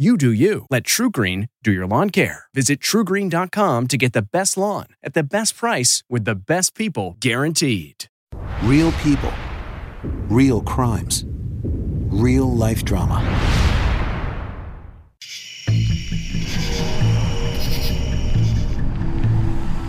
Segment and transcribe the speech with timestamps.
[0.00, 0.64] You do you.
[0.70, 2.44] Let TruGreen do your lawn care.
[2.54, 7.16] Visit trugreen.com to get the best lawn at the best price with the best people
[7.18, 8.04] guaranteed.
[8.62, 9.32] Real people,
[10.28, 13.24] real crimes, real life drama.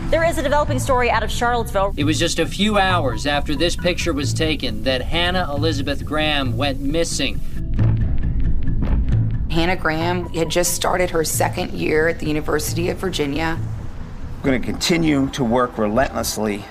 [0.10, 1.94] There is a developing story out of Charlottesville.
[1.98, 6.58] It was just a few hours after this picture was taken that Hannah Elizabeth Graham
[6.58, 7.40] went missing.
[9.50, 13.58] Hannah Graham had just started her second year at the University of Virginia.
[14.38, 16.64] We're going to continue to work relentlessly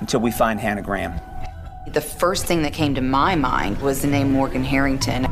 [0.00, 1.20] until we find Hannah Graham.
[1.86, 5.26] The first thing that came to my mind was the name Morgan Harrington.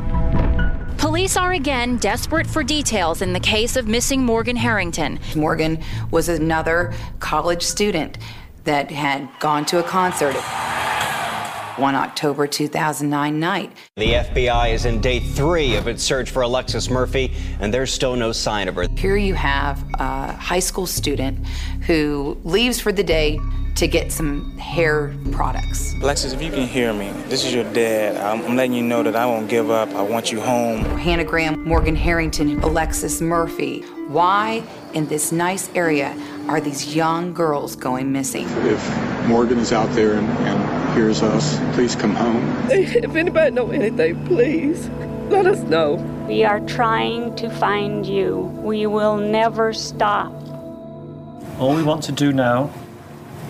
[0.97, 5.19] Police are again desperate for details in the case of missing Morgan Harrington.
[5.35, 8.17] Morgan was another college student
[8.63, 10.33] that had gone to a concert
[11.77, 13.71] one October 2009 night.
[13.95, 18.15] The FBI is in day three of its search for Alexis Murphy, and there's still
[18.15, 18.87] no sign of her.
[18.95, 21.45] Here you have a high school student
[21.85, 23.39] who leaves for the day
[23.75, 25.95] to get some hair products.
[25.95, 28.17] Alexis, if you can hear me, this is your dad.
[28.17, 29.89] I'm, I'm, letting you know that I won't give up.
[29.89, 30.83] I want you home.
[30.99, 33.81] Hannah Graham, Morgan Harrington, Alexis Murphy.
[34.07, 34.63] Why
[34.93, 36.15] in this nice area
[36.47, 38.47] are these young girls going missing?
[38.65, 42.43] If Morgan is out there and, and hears us, please come home.
[42.69, 44.89] If anybody know anything, please
[45.29, 45.95] let us know.
[46.27, 48.37] We are trying to find you.
[48.63, 50.31] We will never stop.
[51.59, 52.73] All we want to do now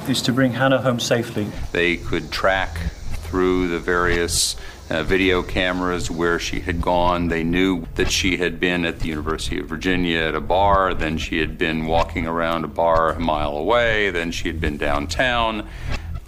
[0.08, 1.48] is to bring Hannah home safely.
[1.72, 2.78] They could track
[3.24, 4.56] through the various
[4.90, 7.28] uh, video cameras where she had gone.
[7.28, 11.18] They knew that she had been at the University of Virginia at a bar, then
[11.18, 15.68] she had been walking around a bar a mile away, then she had been downtown,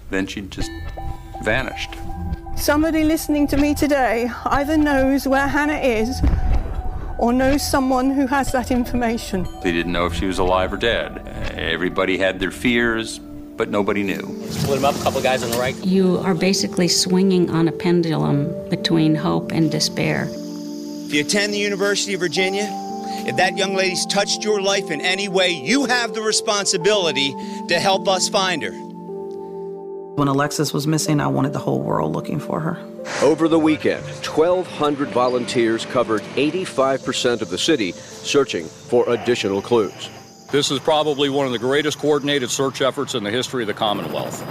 [0.09, 0.71] then she just
[1.43, 1.95] vanished.
[2.55, 6.21] Somebody listening to me today either knows where Hannah is
[7.17, 9.47] or knows someone who has that information.
[9.61, 11.27] They didn't know if she was alive or dead.
[11.55, 13.19] Everybody had their fears,
[13.57, 14.21] but nobody knew.
[14.49, 15.75] Split them up, a couple guys on the right.
[15.85, 20.27] You are basically swinging on a pendulum between hope and despair.
[20.29, 22.67] If you attend the University of Virginia,
[23.27, 27.33] if that young lady's touched your life in any way, you have the responsibility
[27.67, 28.71] to help us find her.
[30.15, 32.77] When Alexis was missing, I wanted the whole world looking for her.
[33.21, 40.09] Over the weekend, 1,200 volunteers covered 85% of the city searching for additional clues.
[40.55, 43.73] This is probably one of the greatest coordinated search efforts in the history of the
[43.73, 44.41] Commonwealth.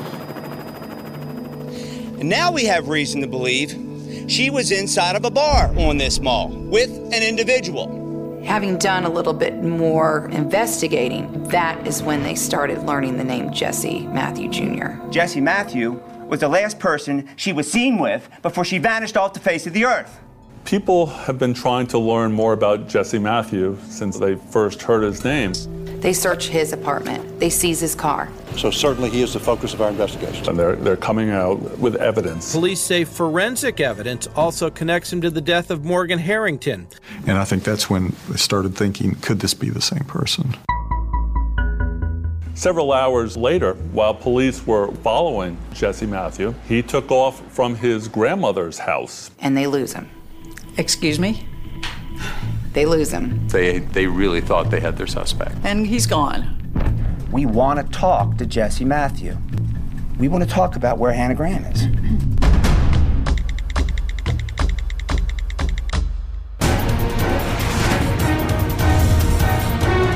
[2.20, 3.70] And now we have reason to believe
[4.30, 8.42] she was inside of a bar on this mall with an individual.
[8.44, 13.50] Having done a little bit more investigating, that is when they started learning the name
[13.50, 15.08] Jesse Matthew Jr.
[15.08, 15.92] Jesse Matthew
[16.26, 19.72] was the last person she was seen with before she vanished off the face of
[19.72, 20.20] the earth.
[20.66, 25.24] People have been trying to learn more about Jesse Matthew since they first heard his
[25.24, 25.54] name.
[26.04, 27.40] They search his apartment.
[27.40, 28.28] They seize his car.
[28.58, 30.46] So certainly he is the focus of our investigation.
[30.50, 32.52] And they're, they're coming out with evidence.
[32.52, 36.88] Police say forensic evidence also connects him to the death of Morgan Harrington.
[37.26, 40.54] And I think that's when they started thinking, could this be the same person?
[42.52, 48.78] Several hours later, while police were following Jesse Matthew, he took off from his grandmother's
[48.78, 49.30] house.
[49.40, 50.10] And they lose him.
[50.76, 51.48] Excuse me?
[52.74, 53.46] They lose him.
[53.48, 55.54] They, they really thought they had their suspect.
[55.62, 56.60] And he's gone.
[57.30, 59.38] We want to talk to Jesse Matthew.
[60.18, 61.86] We want to talk about where Hannah Graham is.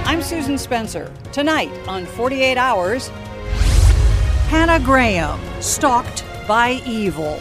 [0.04, 1.12] I'm Susan Spencer.
[1.32, 3.06] Tonight on 48 Hours,
[4.48, 7.40] Hannah Graham, stalked by evil.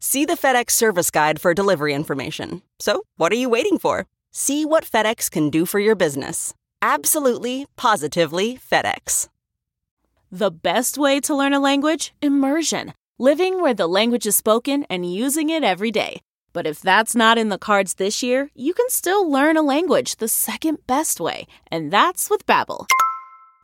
[0.00, 2.62] See the FedEx service guide for delivery information.
[2.78, 4.06] So, what are you waiting for?
[4.30, 6.54] See what FedEx can do for your business.
[6.82, 9.28] Absolutely, positively FedEx.
[10.30, 12.12] The best way to learn a language?
[12.20, 12.92] Immersion.
[13.18, 16.20] Living where the language is spoken and using it every day.
[16.52, 20.16] But if that's not in the cards this year, you can still learn a language
[20.16, 22.86] the second best way, and that's with Babbel.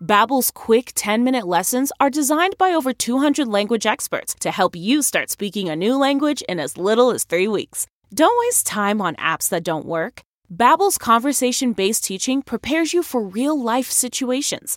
[0.03, 5.31] Babbel's quick 10-minute lessons are designed by over 200 language experts to help you start
[5.31, 7.87] speaking a new language in as little as 3 weeks.
[8.13, 10.23] Don't waste time on apps that don't work.
[10.51, 14.77] Babbel's conversation-based teaching prepares you for real-life situations.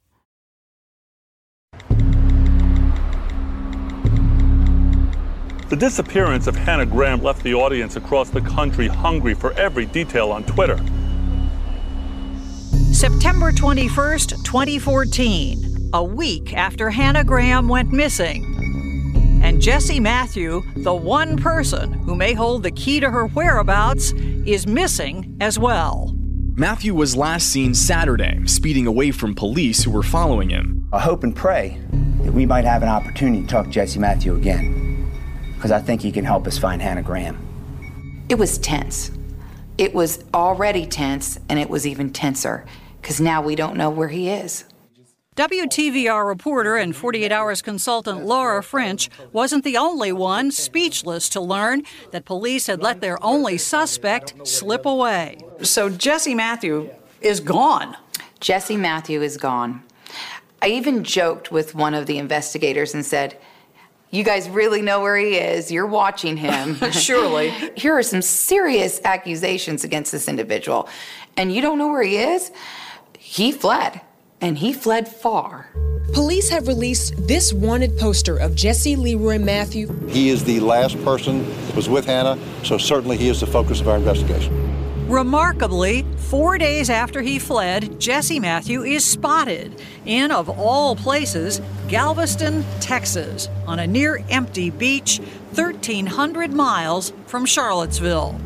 [5.71, 10.29] The disappearance of Hannah Graham left the audience across the country hungry for every detail
[10.33, 10.75] on Twitter.
[12.91, 19.39] September 21st, 2014, a week after Hannah Graham went missing.
[19.41, 24.11] And Jesse Matthew, the one person who may hold the key to her whereabouts,
[24.45, 26.13] is missing as well.
[26.55, 30.85] Matthew was last seen Saturday, speeding away from police who were following him.
[30.91, 31.79] I hope and pray
[32.23, 34.90] that we might have an opportunity to talk to Jesse Matthew again,
[35.61, 37.37] because I think he can help us find Hannah Graham.
[38.29, 39.11] It was tense.
[39.77, 42.65] It was already tense, and it was even tenser
[42.99, 44.65] because now we don't know where he is.
[45.35, 51.83] WTVR reporter and 48 Hours consultant Laura French wasn't the only one speechless to learn
[52.09, 55.37] that police had let their only suspect slip away.
[55.61, 56.89] So Jesse Matthew
[57.21, 57.95] is gone.
[58.39, 59.83] Jesse Matthew is gone.
[60.59, 63.37] I even joked with one of the investigators and said,
[64.11, 65.71] you guys really know where he is.
[65.71, 66.75] You're watching him.
[66.91, 67.49] Surely.
[67.75, 70.87] Here are some serious accusations against this individual.
[71.37, 72.51] And you don't know where he is?
[73.17, 74.01] He fled,
[74.41, 75.69] and he fled far.
[76.13, 79.87] Police have released this wanted poster of Jesse Leroy Matthew.
[80.09, 83.79] He is the last person that was with Hannah, so certainly he is the focus
[83.79, 84.80] of our investigation.
[85.11, 92.63] Remarkably, four days after he fled, Jesse Matthew is spotted in, of all places, Galveston,
[92.79, 95.17] Texas, on a near empty beach
[95.55, 98.39] 1,300 miles from Charlottesville.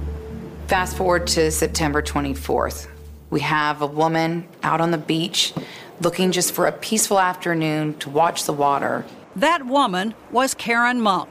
[0.65, 2.88] Fast forward to September 24th.
[3.29, 5.53] We have a woman out on the beach
[6.01, 9.05] looking just for a peaceful afternoon to watch the water.
[9.36, 11.29] That woman was Karen Monk.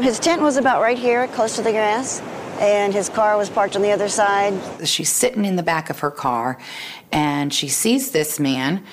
[0.00, 2.20] His tent was about right here, close to the grass
[2.62, 4.54] and his car was parked on the other side.
[4.86, 6.58] She's sitting in the back of her car
[7.10, 8.84] and she sees this man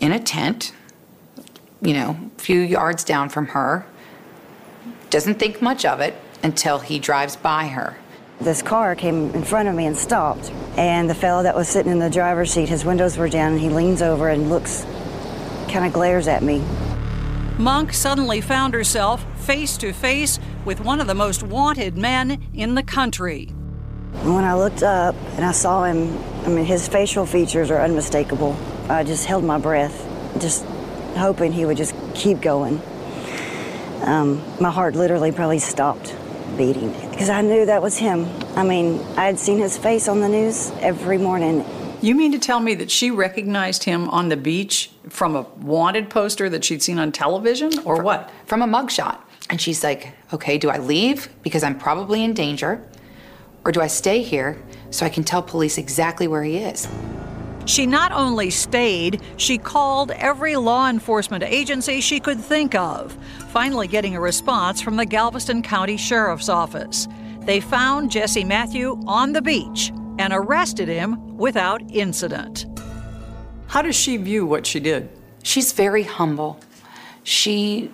[0.00, 0.72] in a tent,
[1.80, 3.86] you know, a few yards down from her.
[5.08, 7.96] Doesn't think much of it until he drives by her.
[8.40, 10.50] This car came in front of me and stopped.
[10.76, 13.60] And the fellow that was sitting in the driver's seat, his windows were down, and
[13.60, 14.84] he leans over and looks,
[15.68, 16.62] kind of glares at me.
[17.56, 22.74] Monk suddenly found herself face to face with one of the most wanted men in
[22.74, 23.46] the country.
[24.24, 28.56] When I looked up and I saw him, I mean, his facial features are unmistakable.
[28.88, 29.96] I just held my breath,
[30.40, 30.64] just
[31.16, 32.82] hoping he would just keep going.
[34.02, 36.14] Um, my heart literally probably stopped.
[36.56, 38.26] beating because I knew that was him.
[38.56, 41.64] I mean, I had seen his face on the news every morning.
[42.00, 46.10] You mean to tell me that she recognized him on the beach from a wanted
[46.10, 48.30] poster that she'd seen on television, or what?
[48.46, 49.18] From a mugshot.
[49.48, 52.82] And she's like, okay, do I leave because I'm probably in danger?
[53.64, 54.60] Or do I stay here
[54.90, 56.88] so I can tell police exactly where he is?
[57.66, 63.16] She not only stayed, she called every law enforcement agency she could think of,
[63.48, 67.08] finally getting a response from the Galveston County Sheriff's Office.
[67.40, 72.66] They found Jesse Matthew on the beach and arrested him without incident.
[73.66, 75.08] How does she view what she did?
[75.42, 76.60] She's very humble.
[77.24, 77.90] She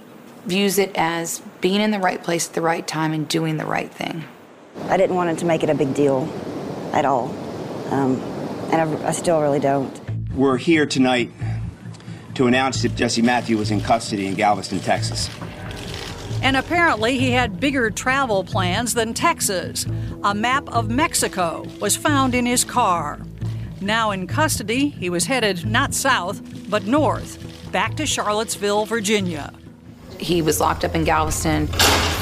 [0.47, 3.67] views it as being in the right place at the right time and doing the
[3.67, 4.25] right thing.
[4.85, 6.29] I didn't want it to make it a big deal
[6.93, 7.29] at all.
[7.93, 8.21] Um,
[8.73, 10.01] and I, I still really don't.
[10.35, 11.31] We're here tonight
[12.35, 15.29] to announce that Jesse Matthew was in custody in Galveston, Texas.
[16.43, 19.87] And apparently, he had bigger travel plans than Texas.
[20.25, 23.21] A map of Mexico was found in his car.
[23.81, 27.39] Now in custody, he was headed not south, but north,
[27.71, 29.53] back to Charlottesville, Virginia.
[30.23, 31.67] He was locked up in Galveston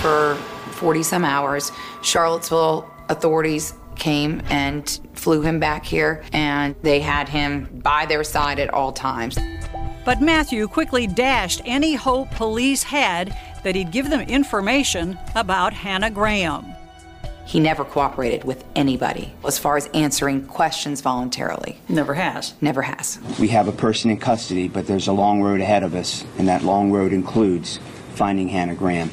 [0.01, 0.35] for
[0.73, 1.71] 40 some hours.
[2.01, 8.59] Charlottesville authorities came and flew him back here, and they had him by their side
[8.59, 9.39] at all times.
[10.07, 16.11] But Matthew quickly dashed any hope police had that he'd give them information about Hannah
[16.11, 16.75] Graham.
[17.47, 21.81] He never cooperated with anybody as far as answering questions voluntarily.
[21.89, 22.55] Never has.
[22.61, 23.19] Never has.
[23.41, 26.47] We have a person in custody, but there's a long road ahead of us, and
[26.49, 27.81] that long road includes
[28.15, 29.11] finding Hannah Graham.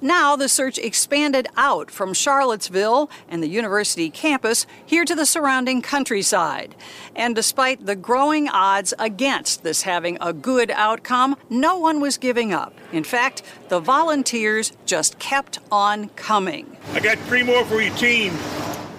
[0.00, 5.82] Now the search expanded out from Charlottesville and the university campus here to the surrounding
[5.82, 6.76] countryside.
[7.16, 12.52] And despite the growing odds against this having a good outcome, no one was giving
[12.52, 12.74] up.
[12.92, 16.76] In fact, the volunteers just kept on coming.
[16.92, 18.32] I got three more for your team.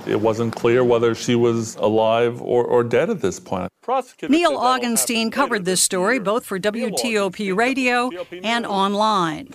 [0.05, 3.71] It wasn't clear whether she was alive or, or dead at this point.
[3.87, 8.09] Neil Augenstein covered this story both for WTOP radio
[8.43, 9.53] and online.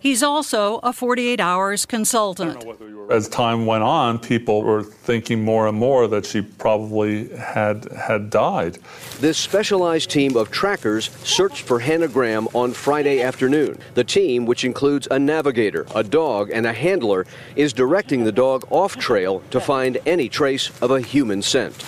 [0.00, 2.64] He's also a 48 hours consultant.
[3.10, 8.28] As time went on, people were thinking more and more that she probably had had
[8.28, 8.78] died.
[9.18, 13.78] This specialized team of trackers searched for Hannah Graham on Friday afternoon.
[13.94, 17.26] The team, which includes a navigator, a dog, and a handler,
[17.56, 21.84] is directing the dog off trail to find any trace of a human scent.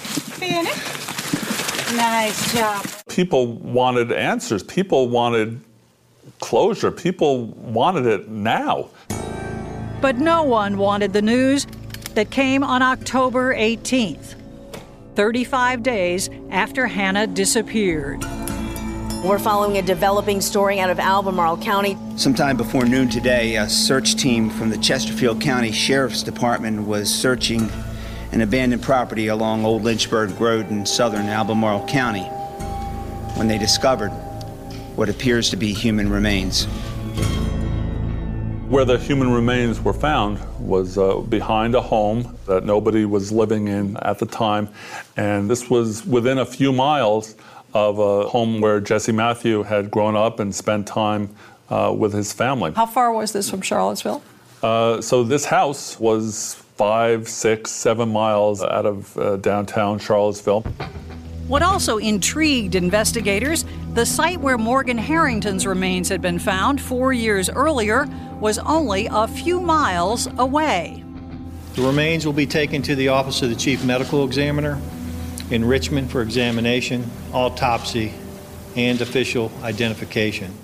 [1.97, 2.87] Nice job.
[3.09, 4.63] People wanted answers.
[4.63, 5.61] People wanted
[6.41, 6.91] closure.
[6.91, 8.89] People wanted it now.
[10.01, 11.67] But no one wanted the news
[12.15, 14.35] that came on October 18th,
[15.15, 18.25] 35 days after Hannah disappeared.
[19.23, 21.99] We're following a developing story out of Albemarle County.
[22.17, 27.71] Sometime before noon today, a search team from the Chesterfield County Sheriff's Department was searching
[28.33, 32.25] an abandoned property along Old Lynchburg Road in southern Albemarle County
[33.37, 34.11] when they discovered
[35.01, 36.67] what appears to be human remains.
[38.69, 43.69] Where the human remains were found was uh, behind a home that nobody was living
[43.69, 44.69] in at the time,
[45.17, 47.35] and this was within a few miles
[47.73, 51.35] of a home where Jesse Matthew had grown up and spent time
[51.71, 52.73] uh, with his family.
[52.73, 54.23] How far was this from Charlottesville?
[54.63, 60.63] Uh, so this house was five, six, seven miles out of uh, downtown Charlottesville.
[61.51, 63.65] What also intrigued investigators,
[63.95, 68.07] the site where Morgan Harrington's remains had been found four years earlier
[68.39, 71.03] was only a few miles away.
[71.75, 74.81] The remains will be taken to the office of the chief medical examiner
[75.51, 78.15] in Richmond for examination, autopsy,
[78.77, 80.55] and official identification.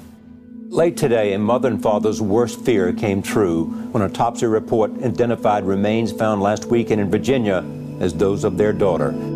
[0.68, 5.64] Late today, a mother and father's worst fear came true when an autopsy report identified
[5.64, 7.64] remains found last weekend in Virginia
[7.98, 9.35] as those of their daughter.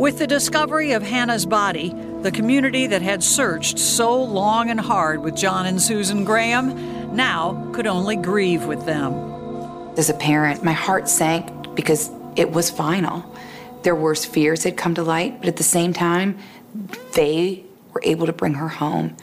[0.00, 5.22] With the discovery of Hannah's body, the community that had searched so long and hard
[5.22, 9.12] with John and Susan Graham now could only grieve with them.
[9.98, 13.30] As a parent, my heart sank because it was final.
[13.82, 16.38] Their worst fears had come to light, but at the same time,
[17.12, 19.18] they were able to bring her home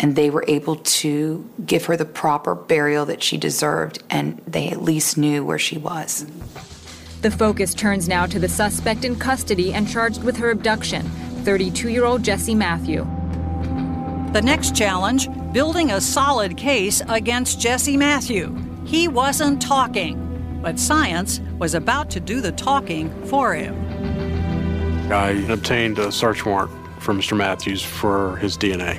[0.00, 4.70] and they were able to give her the proper burial that she deserved, and they
[4.70, 6.26] at least knew where she was.
[7.22, 11.02] The focus turns now to the suspect in custody and charged with her abduction,
[11.44, 13.04] 32 year old Jesse Matthew.
[14.32, 18.56] The next challenge building a solid case against Jesse Matthew.
[18.86, 23.74] He wasn't talking, but science was about to do the talking for him.
[25.12, 26.70] I obtained a search warrant
[27.02, 27.36] for Mr.
[27.36, 28.98] Matthews for his DNA.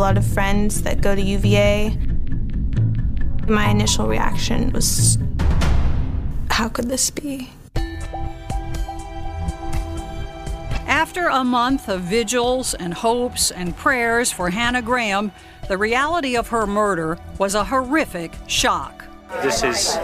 [0.00, 1.94] Lot of friends that go to UVA.
[3.46, 5.18] My initial reaction was,
[6.48, 7.50] how could this be?
[10.86, 15.32] After a month of vigils and hopes and prayers for Hannah Graham,
[15.68, 19.04] the reality of her murder was a horrific shock.
[19.42, 19.96] This is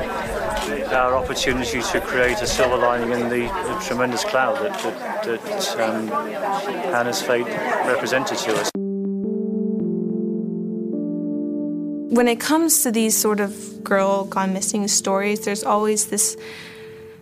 [0.93, 4.79] our opportunity to create a silver lining in the, the tremendous cloud that,
[5.25, 7.47] that, that um, Hannah's fate
[7.87, 8.71] represented to us.
[12.17, 16.35] When it comes to these sort of girl gone missing stories, there's always this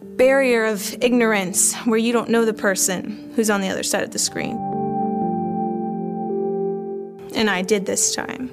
[0.01, 4.13] barrier of ignorance where you don't know the person who's on the other side of
[4.13, 4.57] the screen.
[7.35, 8.53] And I did this time.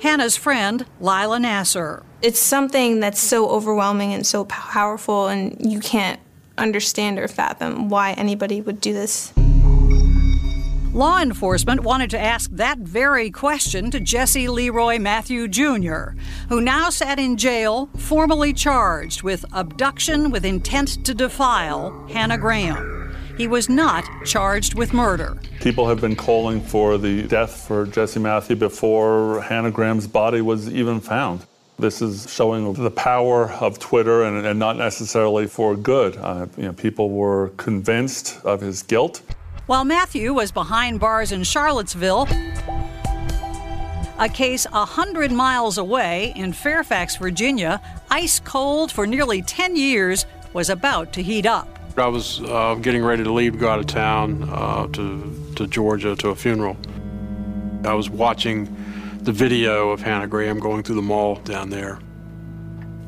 [0.00, 2.02] Hannah's friend, Lila Nasser.
[2.20, 6.18] It's something that's so overwhelming and so powerful, and you can't
[6.58, 9.32] understand or fathom why anybody would do this.
[10.92, 16.16] Law enforcement wanted to ask that very question to Jesse Leroy Matthew Jr.,
[16.48, 23.14] who now sat in jail, formally charged with abduction with intent to defile Hannah Graham.
[23.36, 25.38] He was not charged with murder.
[25.60, 30.68] People have been calling for the death for Jesse Matthew before Hannah Graham's body was
[30.68, 31.46] even found.
[31.78, 36.16] This is showing the power of Twitter and, and not necessarily for good.
[36.16, 39.22] Uh, you know, people were convinced of his guilt.
[39.70, 42.26] While Matthew was behind bars in Charlottesville,
[44.18, 47.80] a case a 100 miles away in Fairfax, Virginia,
[48.10, 51.68] ice cold for nearly 10 years, was about to heat up.
[51.96, 55.68] I was uh, getting ready to leave, to go out of town uh, to, to
[55.68, 56.76] Georgia to a funeral.
[57.84, 58.64] I was watching
[59.20, 62.00] the video of Hannah Graham going through the mall down there.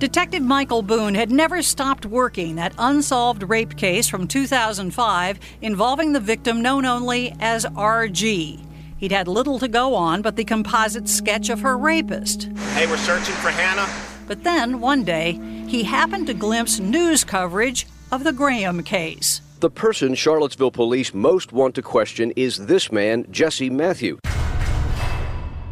[0.02, 6.18] Detective Michael Boone had never stopped working that unsolved rape case from 2005 involving the
[6.18, 8.66] victim known only as RG.
[8.96, 12.48] He'd had little to go on but the composite sketch of her rapist.
[12.74, 13.88] Hey, we're searching for Hannah.
[14.26, 15.38] But then, one day,
[15.68, 19.40] he happened to glimpse news coverage of the Graham case.
[19.60, 24.18] The person Charlottesville police most want to question is this man, Jesse Matthew.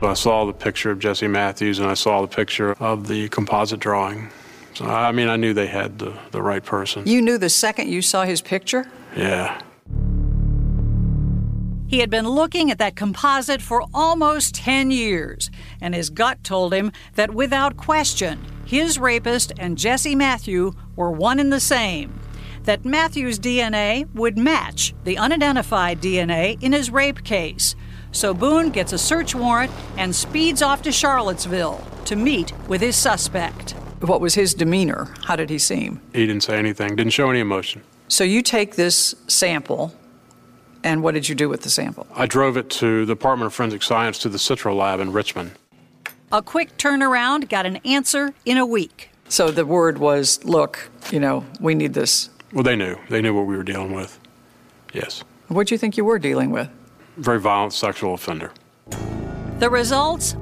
[0.02, 3.80] I saw the picture of Jesse Matthews and I saw the picture of the composite
[3.80, 4.30] drawing.
[4.74, 7.06] So, I mean, I knew they had the, the right person.
[7.06, 8.86] You knew the second you saw his picture?
[9.16, 9.60] Yeah.
[11.86, 16.72] He had been looking at that composite for almost 10 years, and his gut told
[16.72, 22.20] him that without question, his rapist and Jesse Matthew were one and the same.
[22.62, 27.74] That Matthew's DNA would match the unidentified DNA in his rape case.
[28.12, 32.96] So Boone gets a search warrant and speeds off to Charlottesville to meet with his
[32.96, 33.72] suspect.
[34.00, 35.14] What was his demeanor?
[35.24, 36.00] How did he seem?
[36.12, 37.82] He didn't say anything, didn't show any emotion.
[38.08, 39.94] So you take this sample,
[40.82, 42.06] and what did you do with the sample?
[42.14, 45.52] I drove it to the Department of Forensic Science to the Citro Lab in Richmond.
[46.32, 49.10] A quick turnaround got an answer in a week.
[49.28, 52.30] So the word was look, you know, we need this.
[52.52, 52.96] Well, they knew.
[53.08, 54.18] They knew what we were dealing with.
[54.92, 55.22] Yes.
[55.48, 56.68] What do you think you were dealing with?
[57.16, 58.52] Very violent sexual offender.
[59.58, 60.36] The results?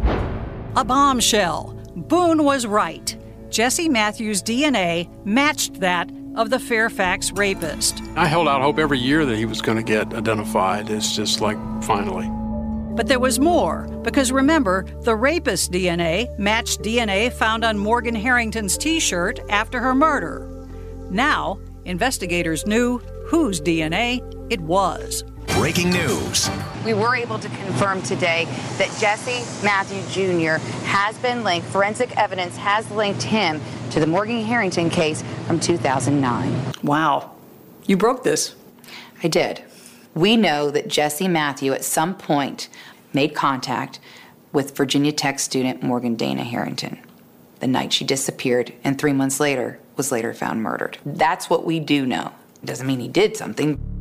[0.76, 1.74] A bombshell.
[1.96, 3.16] Boone was right.
[3.50, 8.00] Jesse Matthews' DNA matched that of the Fairfax rapist.
[8.14, 10.88] I held out hope every year that he was going to get identified.
[10.90, 12.30] It's just like finally.
[12.94, 18.76] But there was more, because remember, the rapist's DNA matched DNA found on Morgan Harrington's
[18.76, 20.48] t shirt after her murder.
[21.10, 25.24] Now, investigators knew whose DNA it was.
[25.58, 26.48] Breaking news.
[26.84, 28.44] We were able to confirm today
[28.78, 30.62] that Jesse Matthew Jr.
[30.84, 36.74] has been linked, forensic evidence has linked him to the Morgan Harrington case from 2009.
[36.84, 37.32] Wow.
[37.86, 38.54] You broke this.
[39.24, 39.64] I did.
[40.14, 42.68] We know that Jesse Matthew at some point
[43.12, 43.98] made contact
[44.52, 47.00] with Virginia Tech student Morgan Dana Harrington
[47.58, 50.98] the night she disappeared and three months later was later found murdered.
[51.04, 52.30] That's what we do know.
[52.64, 53.97] Doesn't mean he did something.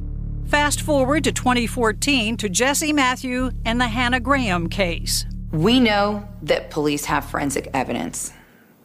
[0.49, 5.25] Fast forward to 2014 to Jesse Matthew and the Hannah Graham case.
[5.51, 8.31] We know that police have forensic evidence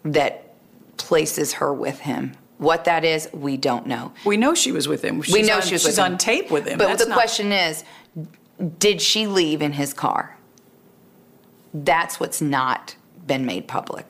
[0.05, 0.55] that
[0.97, 2.33] places her with him.
[2.59, 4.13] What that is, we don't know.
[4.25, 5.23] We know she was with him.
[5.23, 6.13] She's we know on, she was she's with him.
[6.13, 6.79] on tape with him.
[6.79, 7.85] But That's the not- question is,
[8.79, 10.37] did she leave in his car?
[11.75, 12.97] That's what's not
[13.27, 14.07] been made public.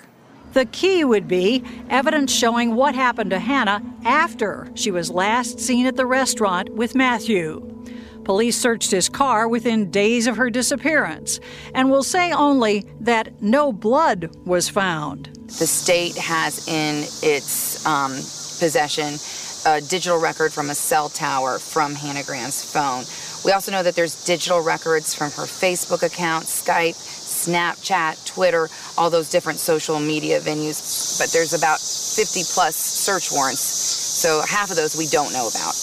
[0.53, 5.87] The key would be evidence showing what happened to Hannah after she was last seen
[5.87, 7.69] at the restaurant with Matthew.
[8.25, 11.41] Police searched his car within days of her disappearance
[11.75, 15.27] and will say only that no blood was found.
[15.47, 19.19] The state has in its um, possession
[19.65, 23.05] a digital record from a cell tower from Hannah Graham's phone.
[23.45, 26.97] We also know that there's digital records from her Facebook account, Skype,
[27.47, 31.19] Snapchat, Twitter, all those different social media venues.
[31.19, 33.61] But there's about 50 plus search warrants.
[33.61, 35.75] So half of those we don't know about.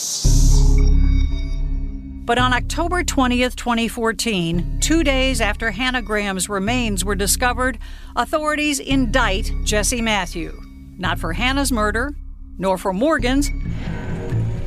[2.26, 7.80] But on October 20th, 2014, two days after Hannah Graham's remains were discovered,
[8.16, 10.56] authorities indict Jesse Matthew.
[11.00, 12.16] Not for Hannah's murder,
[12.60, 13.50] nor for Morgan's,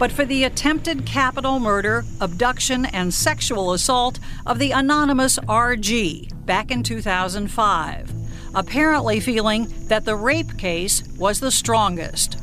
[0.03, 6.73] but for the attempted capital murder, abduction, and sexual assault of the anonymous RG back
[6.73, 8.13] in 2005,
[8.53, 12.37] apparently feeling that the rape case was the strongest.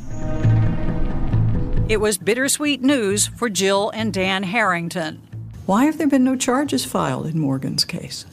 [1.90, 5.22] It was bittersweet news for Jill and Dan Harrington.
[5.66, 8.26] Why have there been no charges filed in Morgan's case?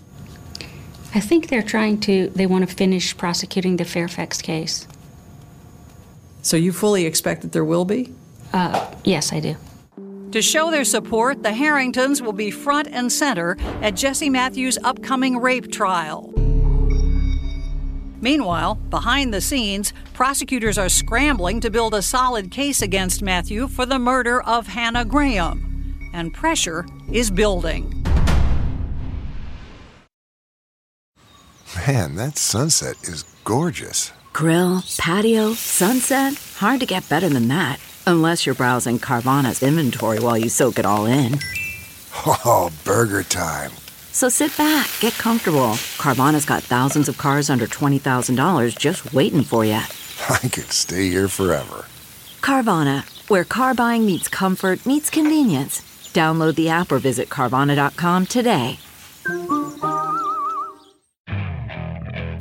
[1.17, 4.87] I think they're trying to, they want to finish prosecuting the Fairfax case.
[6.43, 8.15] So you fully expect that there will be?
[8.53, 9.57] Uh, yes, I do.
[10.33, 15.39] To show their support, the Harringtons will be front and center at Jesse Matthews' upcoming
[15.39, 16.33] rape trial.
[18.21, 23.87] Meanwhile, behind the scenes, prosecutors are scrambling to build a solid case against Matthew for
[23.87, 28.03] the murder of Hannah Graham, and pressure is building.
[31.87, 34.13] Man, that sunset is gorgeous.
[34.33, 36.35] Grill, patio, sunset.
[36.57, 37.79] Hard to get better than that.
[38.07, 41.39] Unless you're browsing Carvana's inventory while you soak it all in.
[42.25, 43.73] Oh, burger time.
[44.13, 45.75] So sit back, get comfortable.
[45.99, 49.73] Carvana's got thousands of cars under $20,000 just waiting for you.
[50.31, 51.87] I could stay here forever.
[52.41, 55.83] Carvana, where car buying meets comfort, meets convenience.
[56.15, 58.79] Download the app or visit Carvana.com today.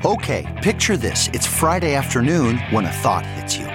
[0.06, 1.30] Okay, picture this.
[1.34, 3.75] It's Friday afternoon when a thought hits you.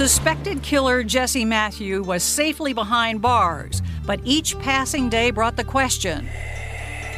[0.00, 6.26] Suspected killer Jesse Matthew was safely behind bars, but each passing day brought the question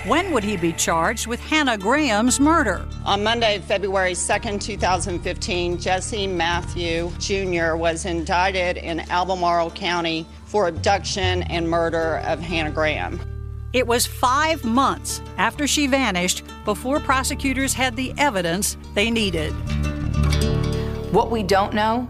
[0.05, 2.85] when would he be charged with Hannah Graham's murder?
[3.05, 7.77] On Monday, February 2nd, 2015, Jesse Matthew Jr.
[7.77, 13.21] was indicted in Albemarle County for abduction and murder of Hannah Graham.
[13.73, 19.53] It was five months after she vanished before prosecutors had the evidence they needed.
[21.13, 22.09] What we don't know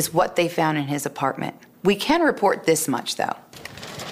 [0.00, 1.54] is what they found in his apartment.
[1.84, 3.36] We can report this much, though.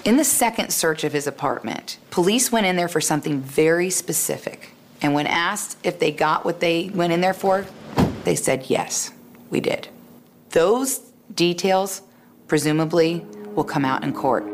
[0.04, 4.74] In the second search of his apartment, police went in there for something very specific.
[5.00, 7.64] And when asked if they got what they went in there for,
[8.24, 9.12] they said, yes,
[9.48, 9.88] we did.
[10.50, 10.98] Those
[11.34, 12.02] details,
[12.48, 13.24] presumably,
[13.54, 14.44] will come out in court.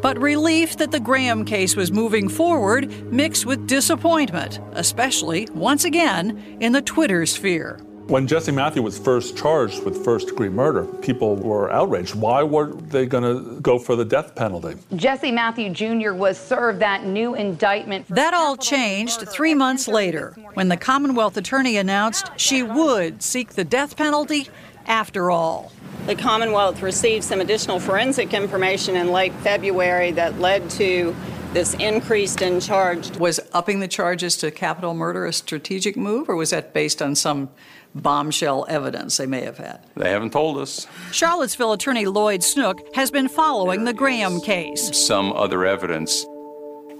[0.00, 6.56] But relief that the Graham case was moving forward mixed with disappointment, especially, once again,
[6.58, 7.78] in the Twitter sphere.
[8.06, 12.14] When Jesse Matthew was first charged with first degree murder, people were outraged.
[12.14, 14.76] Why were they going to go for the death penalty?
[14.96, 16.12] Jesse Matthew Jr.
[16.12, 18.06] was served that new indictment.
[18.08, 23.64] That all changed three months later when the Commonwealth attorney announced she would seek the
[23.64, 24.48] death penalty
[24.86, 25.70] after all.
[26.06, 31.14] The Commonwealth received some additional forensic information in late February that led to
[31.52, 33.16] this increased in charge.
[33.18, 37.14] Was upping the charges to capital murder a strategic move, or was that based on
[37.14, 37.50] some
[37.94, 39.84] bombshell evidence they may have had?
[39.96, 40.86] They haven't told us.
[41.12, 44.96] Charlottesville attorney Lloyd Snook has been following the Graham case.
[44.96, 46.26] Some other evidence.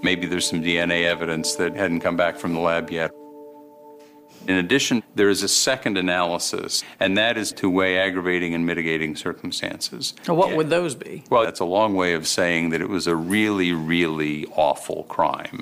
[0.03, 3.11] Maybe there's some DNA evidence that hadn't come back from the lab yet.
[4.47, 9.15] In addition, there is a second analysis, and that is to weigh aggravating and mitigating
[9.15, 10.15] circumstances.
[10.25, 11.23] What would those be?
[11.29, 15.61] Well, that's a long way of saying that it was a really, really awful crime.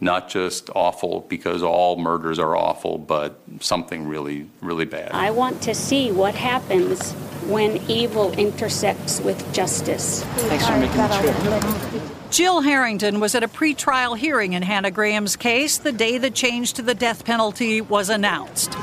[0.00, 5.12] Not just awful because all murders are awful, but something really, really bad.
[5.12, 7.12] I want to see what happens
[7.46, 10.24] when evil intersects with justice.
[10.24, 12.30] Thanks for making the trip.
[12.30, 16.74] Jill Harrington was at a pretrial hearing in Hannah Graham's case the day the change
[16.74, 18.76] to the death penalty was announced.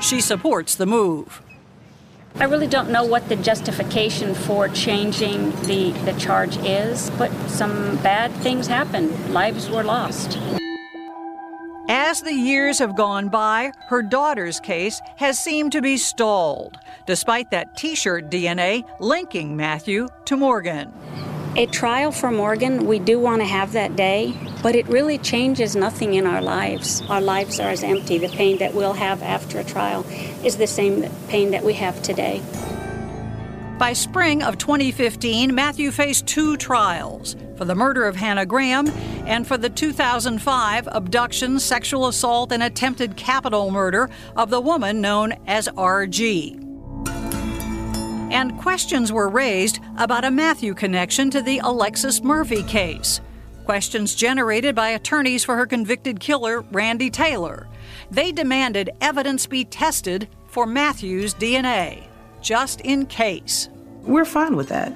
[0.00, 1.42] She supports the move.
[2.36, 7.96] I really don't know what the justification for changing the, the charge is, but some
[7.98, 9.32] bad things happened.
[9.32, 10.36] Lives were lost.
[11.88, 17.52] As the years have gone by, her daughter's case has seemed to be stalled, despite
[17.52, 20.92] that t shirt DNA linking Matthew to Morgan.
[21.56, 25.76] A trial for Morgan, we do want to have that day, but it really changes
[25.76, 27.00] nothing in our lives.
[27.08, 28.18] Our lives are as empty.
[28.18, 30.04] The pain that we'll have after a trial
[30.42, 32.42] is the same pain that we have today.
[33.78, 38.88] By spring of 2015, Matthew faced two trials for the murder of Hannah Graham
[39.24, 45.34] and for the 2005 abduction, sexual assault, and attempted capital murder of the woman known
[45.46, 46.63] as RG
[48.34, 53.20] and questions were raised about a Matthew connection to the Alexis Murphy case.
[53.64, 57.68] Questions generated by attorneys for her convicted killer, Randy Taylor.
[58.10, 62.02] They demanded evidence be tested for Matthew's DNA,
[62.42, 63.68] just in case.
[64.02, 64.92] We're fine with that.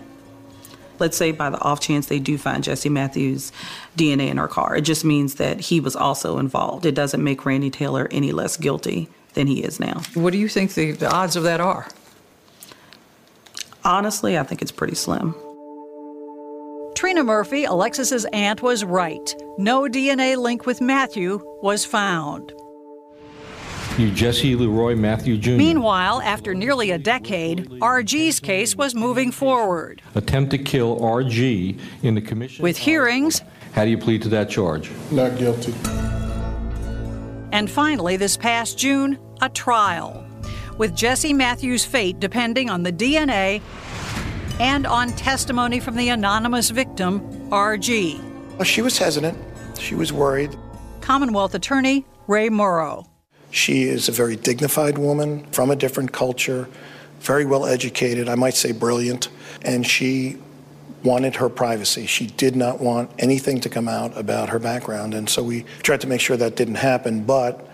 [0.99, 3.53] Let's say by the off chance they do find Jesse Matthews'
[3.97, 4.75] DNA in her car.
[4.75, 6.85] It just means that he was also involved.
[6.85, 10.03] It doesn't make Randy Taylor any less guilty than he is now.
[10.15, 11.87] What do you think the, the odds of that are?
[13.89, 15.35] Honestly, I think it's pretty slim.
[16.95, 19.35] Trina Murphy, Alexis's aunt, was right.
[19.57, 22.53] No DNA link with Matthew was found.
[23.97, 25.53] You Jesse Leroy Matthew Jr.
[25.53, 30.03] Meanwhile, after nearly a decade, RG's case was moving forward.
[30.15, 32.63] Attempt to kill RG in the commission.
[32.63, 33.41] With hearings.
[33.73, 34.91] How do you plead to that charge?
[35.11, 35.73] Not guilty.
[37.53, 40.28] And finally, this past June, a trial
[40.79, 43.61] with Jesse Matthews' fate depending on the DNA
[44.61, 48.65] and on testimony from the anonymous victim, RG.
[48.65, 49.39] She was hesitant.
[49.79, 50.57] She was worried.
[51.01, 53.07] Commonwealth Attorney Ray Morrogh.
[53.51, 56.69] She is a very dignified woman from a different culture,
[57.21, 59.29] very well educated, I might say brilliant,
[59.63, 60.37] and she
[61.03, 62.07] wanted her privacy.
[62.07, 66.01] She did not want anything to come out about her background, and so we tried
[66.03, 67.68] to make sure that didn't happen, but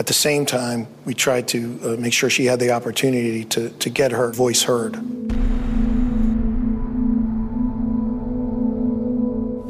[0.00, 3.68] at the same time, we tried to uh, make sure she had the opportunity to,
[3.68, 4.94] to get her voice heard.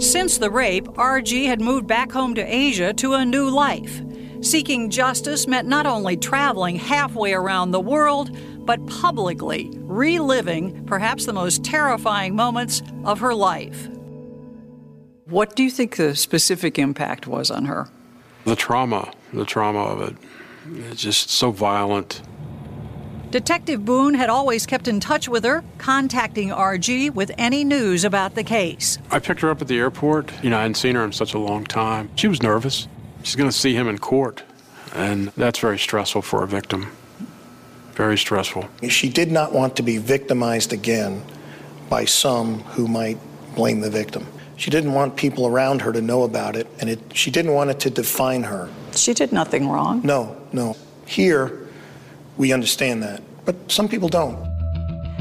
[0.00, 4.02] Since the rape, RG had moved back home to Asia to a new life.
[4.40, 11.32] Seeking justice meant not only traveling halfway around the world, but publicly reliving perhaps the
[11.32, 13.88] most terrifying moments of her life.
[15.24, 17.88] What do you think the specific impact was on her?
[18.44, 20.16] The trauma, the trauma of it.
[20.90, 22.22] It's just so violent.
[23.30, 28.34] Detective Boone had always kept in touch with her, contacting RG with any news about
[28.34, 28.98] the case.
[29.10, 30.32] I picked her up at the airport.
[30.42, 32.10] You know, I hadn't seen her in such a long time.
[32.16, 32.88] She was nervous.
[33.22, 34.42] She's going to see him in court,
[34.94, 36.90] and that's very stressful for a victim.
[37.92, 38.68] Very stressful.
[38.88, 41.22] She did not want to be victimized again
[41.88, 43.18] by some who might
[43.54, 44.26] blame the victim.
[44.60, 47.70] She didn't want people around her to know about it, and it, she didn't want
[47.70, 48.68] it to define her.
[48.94, 50.02] She did nothing wrong.
[50.04, 50.76] No, no.
[51.06, 51.66] Here,
[52.36, 54.36] we understand that, but some people don't.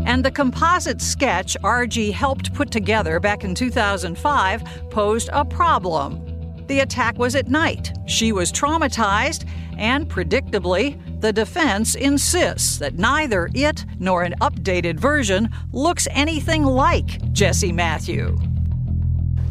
[0.05, 6.21] And the composite sketch RG helped put together back in 2005 posed a problem.
[6.67, 7.93] The attack was at night.
[8.07, 9.47] She was traumatized,
[9.77, 17.31] and predictably, the defense insists that neither it nor an updated version looks anything like
[17.31, 18.37] Jesse Matthew.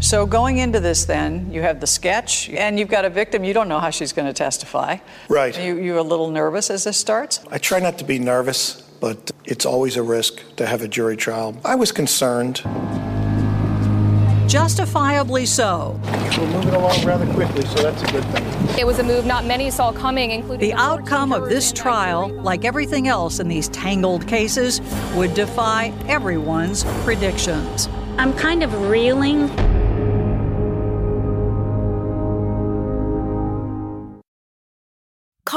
[0.00, 3.42] So, going into this, then, you have the sketch and you've got a victim.
[3.42, 4.98] You don't know how she's going to testify.
[5.28, 5.58] Right.
[5.60, 7.40] You, you're a little nervous as this starts?
[7.50, 11.16] I try not to be nervous, but it's always a risk to have a jury
[11.16, 11.56] trial.
[11.64, 12.62] I was concerned.
[14.48, 16.00] Justifiably so.
[16.38, 18.78] We're moving along rather quickly, so that's a good thing.
[18.78, 22.64] It was a move not many saw coming, including The outcome of this trial, like
[22.64, 24.80] everything else in these tangled cases,
[25.16, 27.88] would defy everyone's predictions.
[28.16, 29.50] I'm kind of reeling.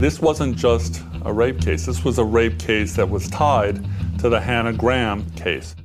[0.00, 1.84] This wasn't just a rape case.
[1.84, 3.84] This was a rape case that was tied
[4.20, 5.76] to the Hannah Graham case.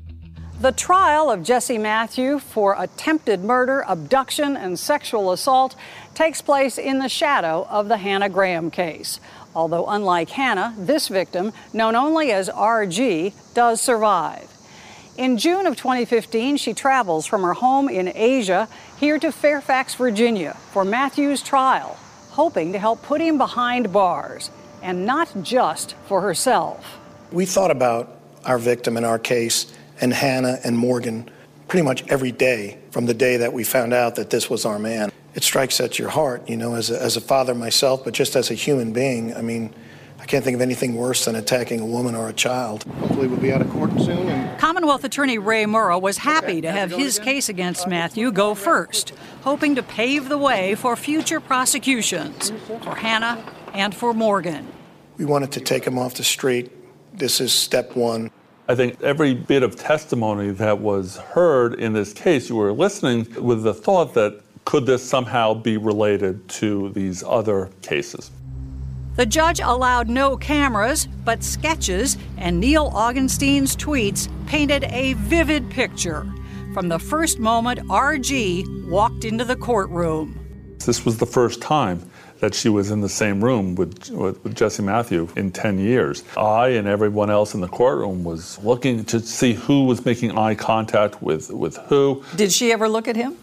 [0.62, 5.76] The trial of Jesse Matthew for attempted murder, abduction, and sexual assault
[6.14, 9.20] takes place in the shadow of the Hannah Graham case.
[9.54, 14.48] Although, unlike Hannah, this victim, known only as RG, does survive.
[15.18, 20.56] In June of 2015, she travels from her home in Asia here to Fairfax, Virginia
[20.72, 21.98] for Matthew's trial,
[22.36, 24.52] hoping to help put him behind bars,
[24.84, 27.00] and not just for herself.
[27.32, 31.30] We thought about our victim in our case and Hannah and Morgan
[31.70, 34.78] pretty much every day from the day that we found out that this was our
[34.78, 35.12] man.
[35.34, 38.36] It strikes at your heart, you know, as a, as a father myself, but just
[38.36, 39.34] as a human being.
[39.34, 39.74] I mean,
[40.26, 42.84] I can't think of anything worse than attacking a woman or a child.
[43.00, 44.28] Hopefully, we'll be out of court soon.
[44.28, 49.14] And Commonwealth Attorney Ray Morrogh was happy to have his case against Matthew go first,
[49.44, 54.68] hoping to pave the way for future prosecutions for Hannah and for Morgan.
[55.18, 56.72] we wanted to take him off the street.
[57.14, 58.32] This is step one.
[58.68, 63.28] I think every bit of testimony that was heard in this case, you were listening
[63.40, 68.32] with the thought that could this somehow be related to these other cases?
[69.16, 76.28] The judge allowed no cameras, but sketches and Neal Augenstein's tweets painted a vivid picture
[76.74, 80.78] from the first moment RG walked into the courtroom.
[80.86, 82.02] This was the first time
[82.42, 86.26] that she was in the same room with, with, with Jesse Matthew in 10 years.
[86.36, 90.56] I and everyone else in the courtroom was looking to see who was making eye
[90.56, 92.22] contact with, with who.
[92.36, 93.38] Did she ever look at him?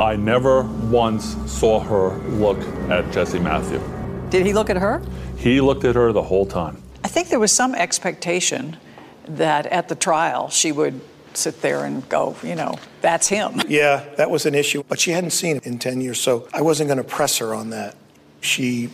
[0.00, 2.58] I never once saw her look
[2.90, 3.80] at Jesse Matthew.
[4.30, 5.02] Did he look at her?
[5.36, 6.82] He looked at her the whole time.
[7.04, 8.76] I think there was some expectation
[9.26, 11.00] that at the trial she would
[11.34, 13.60] sit there and go, you know, that's him.
[13.68, 16.62] Yeah, that was an issue, but she hadn't seen it in 10 years, so I
[16.62, 17.96] wasn't going to press her on that.
[18.40, 18.90] She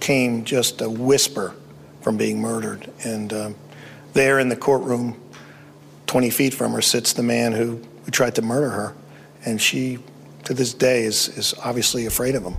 [0.00, 1.54] came just a whisper
[2.00, 2.90] from being murdered.
[3.04, 3.54] And um,
[4.12, 5.20] there in the courtroom,
[6.06, 8.94] 20 feet from her, sits the man who, who tried to murder her.
[9.44, 9.98] And she,
[10.44, 12.56] to this day, is, is obviously afraid of him.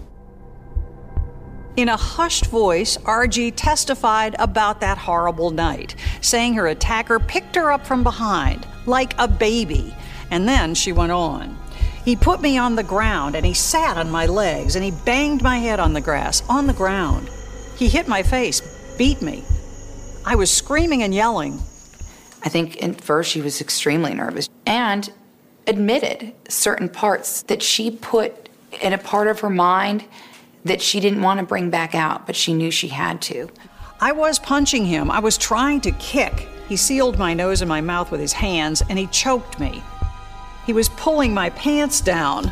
[1.75, 7.69] In a hushed voice, RG testified about that horrible night, saying her attacker picked her
[7.69, 9.93] up from behind, like a baby.
[10.31, 11.57] And then she went on.
[12.05, 15.43] He put me on the ground and he sat on my legs and he banged
[15.43, 17.29] my head on the grass, on the ground.
[17.75, 18.61] He hit my face,
[18.97, 19.43] beat me.
[20.25, 21.55] I was screaming and yelling.
[22.43, 25.11] I think at first she was extremely nervous and
[25.67, 28.47] admitted certain parts that she put
[28.81, 30.05] in a part of her mind
[30.65, 33.49] that she didn't want to bring back out, but she knew she had to.
[34.01, 35.09] I was punching him.
[35.09, 36.49] I was trying to kick.
[36.67, 39.81] He sealed my nose and my mouth with his hands and he choked me.
[40.65, 42.51] He was pulling my pants down.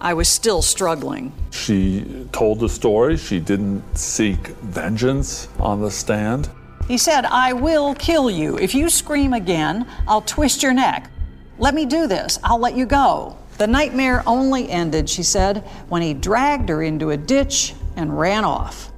[0.00, 1.32] I was still struggling.
[1.50, 3.16] She told the story.
[3.16, 6.50] She didn't seek vengeance on the stand.
[6.86, 8.58] He said, I will kill you.
[8.58, 11.10] If you scream again, I'll twist your neck.
[11.58, 12.38] Let me do this.
[12.44, 13.38] I'll let you go.
[13.58, 18.44] The nightmare only ended, she said, when he dragged her into a ditch and ran
[18.44, 18.90] off.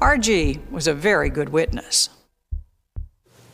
[0.00, 2.10] RG was a very good witness.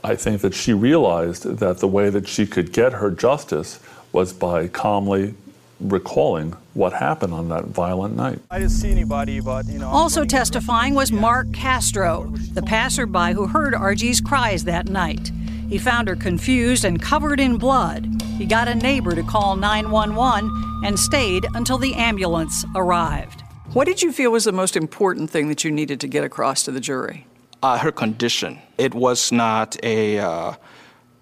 [0.03, 3.81] I think that she realized that the way that she could get her justice
[4.13, 5.35] was by calmly
[5.81, 8.39] recalling what happened on that violent night.
[8.51, 9.89] I didn't see anybody, but you know.
[9.89, 15.31] Also testifying was Mark Castro, the passerby who heard RG's cries that night.
[15.69, 18.16] He found her confused and covered in blood.
[18.37, 23.43] He got a neighbor to call 911 and stayed until the ambulance arrived.
[23.73, 26.63] What did you feel was the most important thing that you needed to get across
[26.65, 27.27] to the jury?
[27.63, 28.59] Uh, her condition.
[28.77, 30.53] It was not a uh,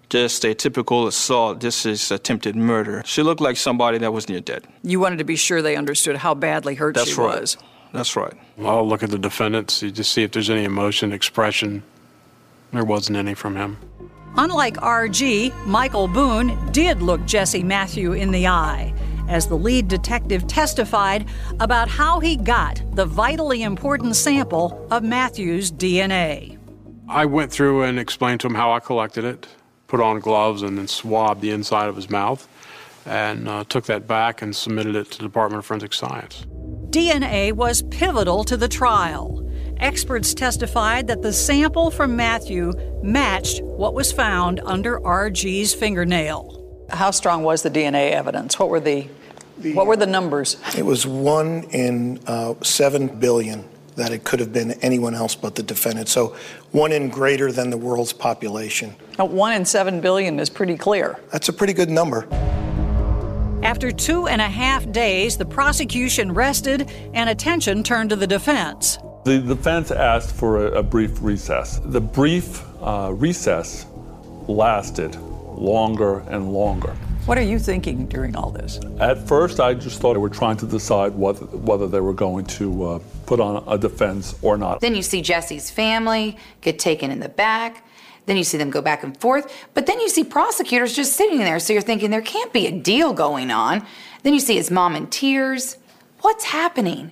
[0.09, 1.61] just a typical assault.
[1.61, 3.01] This is attempted murder.
[3.05, 4.67] She looked like somebody that was near dead.
[4.83, 7.39] You wanted to be sure they understood how badly hurt That's she right.
[7.39, 7.57] was.
[7.93, 8.33] That's right.
[8.57, 11.81] Well, I'll look at the defendants, you just see if there's any emotion, expression.
[12.73, 13.77] There wasn't any from him.
[14.37, 18.93] Unlike RG, Michael Boone did look Jesse Matthew in the eye
[19.29, 21.25] as the lead detective testified
[21.61, 26.57] about how he got the vitally important sample of Matthew's DNA.
[27.07, 29.47] I went through and explained to him how I collected it,
[29.87, 32.45] put on gloves, and then swabbed the inside of his mouth,
[33.05, 36.45] and uh, took that back and submitted it to the Department of Forensic Science.
[36.89, 39.44] DNA was pivotal to the trial.
[39.79, 42.73] Experts testified that the sample from Matthew
[43.03, 46.85] matched what was found under RG's fingernail.
[46.89, 48.57] How strong was the DNA evidence?
[48.59, 49.07] What were the
[49.73, 50.57] what were the numbers?
[50.77, 55.55] It was one in uh, seven billion that it could have been anyone else but
[55.55, 56.09] the defendant.
[56.09, 56.35] So
[56.71, 58.93] one in greater than the world's population.
[59.17, 61.17] Uh, One in seven billion is pretty clear.
[61.31, 62.27] That's a pretty good number.
[63.63, 68.97] After two and a half days, the prosecution rested and attention turned to the defense.
[69.25, 71.81] The defense asked for a, a brief recess.
[71.83, 73.87] The brief uh, recess
[74.47, 76.91] lasted longer and longer.
[77.25, 78.79] What are you thinking during all this?
[78.99, 82.45] At first, I just thought they were trying to decide whether, whether they were going
[82.45, 84.79] to uh, put on a defense or not.
[84.79, 87.83] Then you see Jesse's family get taken in the back.
[88.27, 89.51] Then you see them go back and forth.
[89.73, 91.57] But then you see prosecutors just sitting there.
[91.57, 93.87] So you're thinking there can't be a deal going on.
[94.21, 95.77] Then you see his mom in tears.
[96.21, 97.11] What's happening?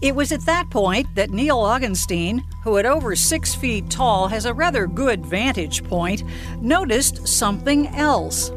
[0.00, 4.44] It was at that point that Neal Augenstein, who at over six feet tall has
[4.44, 6.22] a rather good vantage point,
[6.60, 8.52] noticed something else.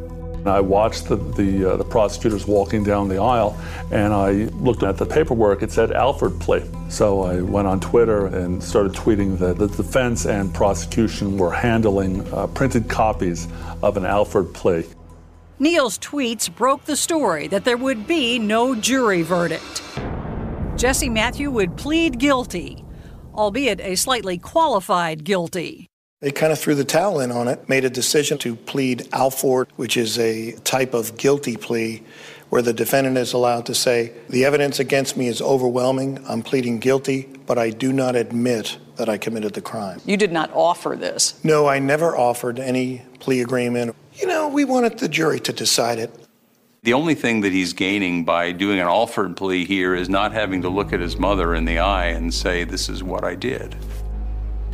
[0.45, 3.59] I watched the, the, uh, the prosecutors walking down the aisle
[3.91, 5.63] and I looked at the paperwork.
[5.63, 6.63] It said Alford plea.
[6.89, 12.21] So I went on Twitter and started tweeting that the defense and prosecution were handling
[12.33, 13.47] uh, printed copies
[13.81, 14.83] of an Alford plea.
[15.57, 19.83] Neal's tweets broke the story that there would be no jury verdict.
[20.81, 22.83] Jesse Matthew would plead guilty,
[23.35, 25.85] albeit a slightly qualified guilty.
[26.21, 29.69] They kind of threw the towel in on it, made a decision to plead Alford,
[29.75, 32.01] which is a type of guilty plea
[32.49, 36.17] where the defendant is allowed to say, The evidence against me is overwhelming.
[36.27, 40.01] I'm pleading guilty, but I do not admit that I committed the crime.
[40.07, 41.39] You did not offer this.
[41.43, 43.95] No, I never offered any plea agreement.
[44.15, 46.11] You know, we wanted the jury to decide it.
[46.83, 50.63] The only thing that he's gaining by doing an Alford plea here is not having
[50.63, 53.75] to look at his mother in the eye and say, This is what I did.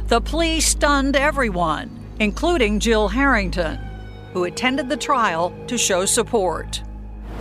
[0.07, 1.91] The plea stunned everyone,
[2.21, 3.77] including Jill Harrington,
[4.31, 6.81] who attended the trial to show support.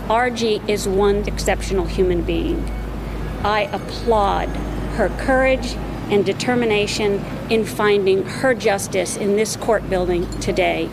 [0.08, 2.58] RG is one exceptional human being.
[3.44, 4.48] I applaud
[4.96, 5.74] her courage
[6.10, 10.90] and determination in finding her justice in this court building today.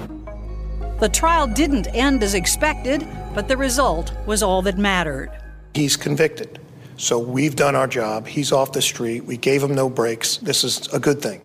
[0.99, 3.01] The trial didn't end as expected,
[3.33, 5.31] but the result was all that mattered.
[5.73, 6.59] He's convicted.
[6.97, 8.27] So we've done our job.
[8.27, 9.25] He's off the street.
[9.25, 10.37] We gave him no breaks.
[10.37, 11.41] This is a good thing.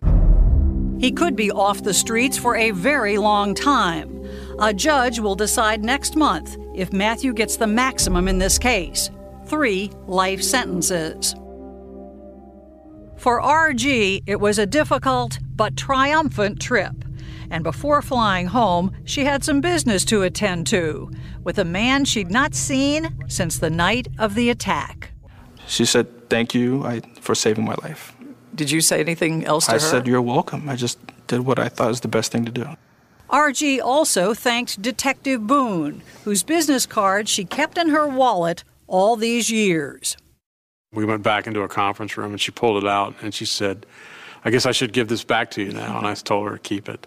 [0.99, 4.27] He could be off the streets for a very long time.
[4.59, 9.09] A judge will decide next month if Matthew gets the maximum in this case
[9.45, 11.33] three life sentences.
[13.15, 16.93] For RG, it was a difficult but triumphant trip.
[17.51, 21.11] And before flying home, she had some business to attend to
[21.43, 25.11] with a man she'd not seen since the night of the attack.
[25.67, 28.15] She said, Thank you I, for saving my life.
[28.53, 29.79] Did you say anything else to I her?
[29.79, 30.69] said, You're welcome.
[30.69, 32.67] I just did what I thought was the best thing to do.
[33.29, 39.51] RG also thanked Detective Boone, whose business card she kept in her wallet all these
[39.51, 40.17] years.
[40.91, 43.85] We went back into a conference room and she pulled it out and she said,
[44.43, 45.99] I guess I should give this back to you now.
[45.99, 47.05] And I told her to keep it.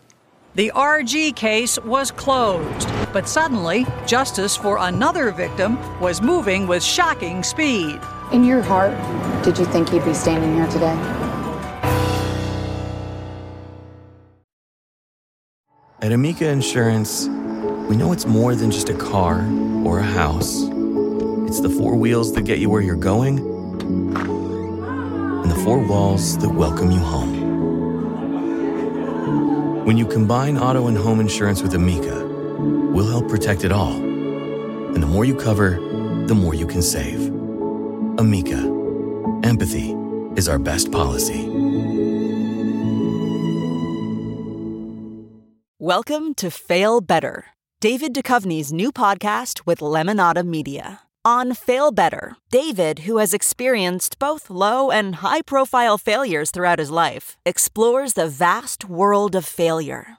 [0.55, 7.43] The RG case was closed, but suddenly, justice for another victim was moving with shocking
[7.43, 7.99] speed.
[8.33, 8.93] In your heart,
[9.43, 10.93] did you think you'd be standing here today?
[16.03, 17.29] At Amica Insurance,
[17.89, 19.49] we know it's more than just a car
[19.87, 20.65] or a house.
[21.49, 23.39] It's the four wheels that get you where you're going
[24.19, 27.42] and the four walls that welcome you home.
[29.85, 32.25] When you combine auto and home insurance with Amica,
[32.95, 33.93] we'll help protect it all.
[33.93, 35.71] And the more you cover,
[36.27, 37.27] the more you can save.
[38.17, 38.59] Amica,
[39.43, 39.91] empathy
[40.37, 41.49] is our best policy.
[45.81, 47.47] Welcome to Fail Better,
[47.81, 51.01] David Duchovny's new podcast with Lemonada Media.
[51.25, 56.91] On Fail Better, David, who has experienced both low and high profile failures throughout his
[56.91, 60.19] life, explores the vast world of failure,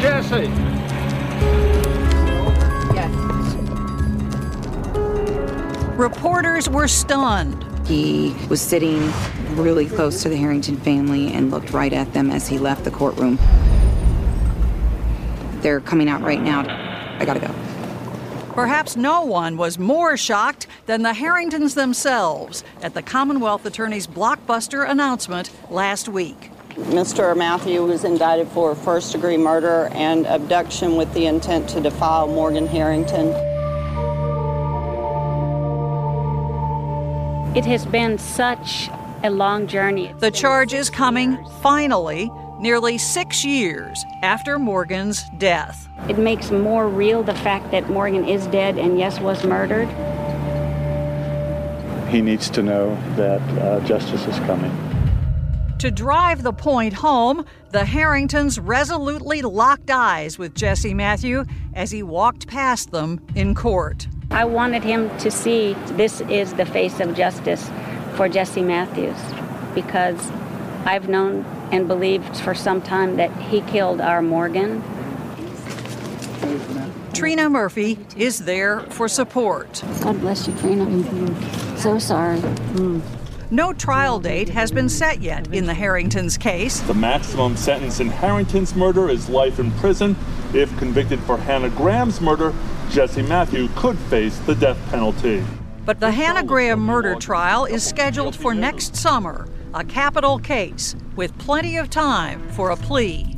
[0.00, 0.50] Jesse.
[5.96, 7.62] Reporters were stunned.
[7.86, 9.12] He was sitting
[9.56, 12.90] really close to the Harrington family and looked right at them as he left the
[12.90, 13.38] courtroom.
[15.60, 16.60] They're coming out right now.
[17.18, 17.54] I gotta go.
[18.54, 24.88] Perhaps no one was more shocked than the Harringtons themselves at the Commonwealth Attorney's blockbuster
[24.88, 26.50] announcement last week.
[26.88, 27.36] Mr.
[27.36, 32.66] Matthew was indicted for first degree murder and abduction with the intent to defile Morgan
[32.66, 33.28] Harrington.
[37.56, 38.88] It has been such
[39.22, 40.14] a long journey.
[40.18, 45.88] The charge is coming, finally, nearly six years after Morgan's death.
[46.08, 49.88] It makes more real the fact that Morgan is dead and, yes, was murdered.
[52.08, 54.89] He needs to know that uh, justice is coming.
[55.80, 62.02] To drive the point home, the Harringtons resolutely locked eyes with Jesse Matthew as he
[62.02, 64.06] walked past them in court.
[64.30, 67.66] I wanted him to see this is the face of justice
[68.14, 69.16] for Jesse Matthews
[69.74, 70.30] because
[70.84, 74.82] I've known and believed for some time that he killed our Morgan.
[77.14, 79.82] Trina Murphy is there for support.
[80.02, 81.78] God bless you, Trina.
[81.78, 82.38] So sorry.
[82.40, 83.19] Mm.
[83.52, 86.78] No trial date has been set yet in the Harringtons case.
[86.82, 90.14] The maximum sentence in Harrington's murder is life in prison.
[90.54, 92.54] If convicted for Hannah Graham's murder,
[92.90, 95.42] Jesse Matthew could face the death penalty.
[95.84, 101.36] But the Hannah Graham murder trial is scheduled for next summer, a capital case with
[101.38, 103.36] plenty of time for a plea.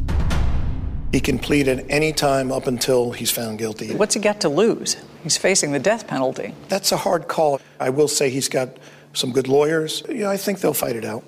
[1.10, 3.94] He can plead at any time up until he's found guilty.
[3.94, 4.96] What's he got to lose?
[5.22, 6.54] He's facing the death penalty.
[6.68, 7.62] That's a hard call.
[7.80, 8.76] I will say he's got
[9.12, 10.02] some good lawyers.
[10.08, 11.24] Yeah, I think they'll fight it out.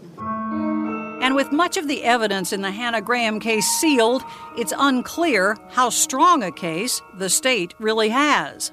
[1.24, 4.22] And with much of the evidence in the Hannah Graham case sealed,
[4.59, 8.72] it's unclear how strong a case the state really has.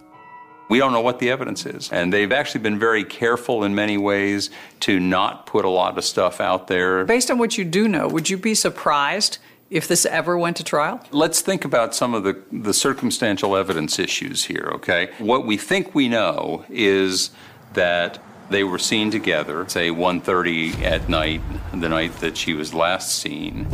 [0.70, 1.92] We don't know what the evidence is.
[1.92, 4.50] And they've actually been very careful in many ways
[4.82, 7.06] to not put a lot of stuff out there.
[7.06, 9.38] Based on what you do know, would you be surprised
[9.70, 11.02] if this ever went to trial?
[11.12, 15.10] Let's think about some of the, the circumstantial evidence issues here, okay?
[15.20, 17.32] What we think we know is
[17.74, 18.22] that
[18.52, 21.42] they were seen together, say 1:30 at night,
[21.74, 23.68] the night that she was last seen.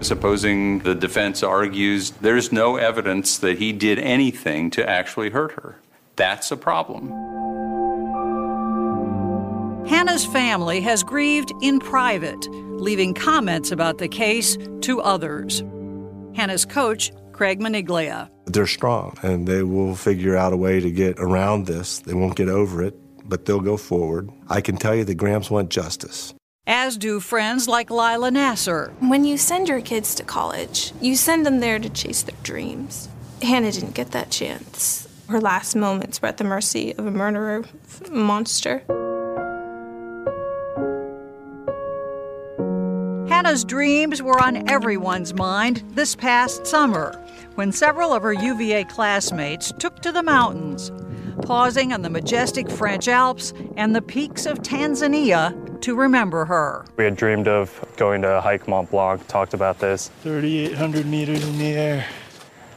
[0.00, 5.76] Supposing the defense argues there's no evidence that he did anything to actually hurt her.
[6.16, 7.12] That's a problem.
[9.86, 15.62] Hannah's family has grieved in private, leaving comments about the case to others.
[16.34, 18.28] Hannah's coach, Craig Maniglia.
[18.46, 22.00] They're strong and they will figure out a way to get around this.
[22.00, 22.96] They won't get over it,
[23.32, 24.30] but they'll go forward.
[24.50, 26.34] I can tell you the Grahams want justice.
[26.66, 28.92] As do friends like Lila Nasser.
[29.00, 33.08] When you send your kids to college, you send them there to chase their dreams.
[33.40, 35.08] Hannah didn't get that chance.
[35.30, 37.64] Her last moments were at the mercy of a murderer
[38.10, 38.84] monster.
[43.30, 47.18] Hannah's dreams were on everyone's mind this past summer
[47.54, 50.92] when several of her UVA classmates took to the mountains,
[51.42, 56.84] pausing on the majestic French Alps and the peaks of Tanzania to remember her.
[56.96, 60.08] We had dreamed of going to hike Mont Blanc, talked about this.
[60.22, 62.06] 3,800 meters in the air.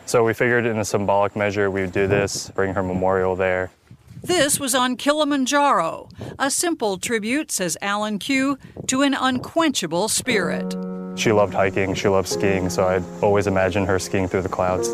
[0.05, 3.71] So we figured in a symbolic measure we would do this, bring her memorial there.
[4.21, 10.75] This was on Kilimanjaro, a simple tribute, says Alan Q, to an unquenchable spirit.
[11.15, 14.89] She loved hiking, she loved skiing, so I'd always imagine her skiing through the clouds.